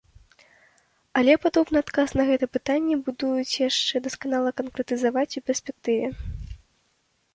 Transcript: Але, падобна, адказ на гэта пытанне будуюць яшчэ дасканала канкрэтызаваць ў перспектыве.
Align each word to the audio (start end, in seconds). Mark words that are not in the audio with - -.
Але, 1.21 1.33
падобна, 1.43 1.77
адказ 1.85 2.09
на 2.21 2.25
гэта 2.31 2.45
пытанне 2.57 2.95
будуюць 3.09 3.59
яшчэ 3.69 3.95
дасканала 4.07 4.49
канкрэтызаваць 4.63 5.29
ў 5.29 5.41
перспектыве. 5.51 6.07